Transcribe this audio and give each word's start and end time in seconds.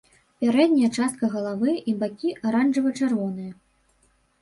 Пярэдняя 0.43 0.89
частка 1.01 1.29
галавы 1.35 1.71
і 1.93 1.97
бакі 2.01 2.35
аранжава-чырвоныя. 2.51 3.51